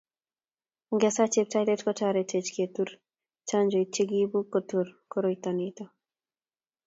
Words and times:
ongesaa 0.93 1.27
Cheptailel 1.33 1.81
kotoretech 1.85 2.47
kotur 2.57 2.89
chanjoit 3.47 3.89
che 3.93 4.01
kikiibu 4.09 4.39
kutur 4.51 4.87
koroito 5.11 5.49
nito 5.57 5.83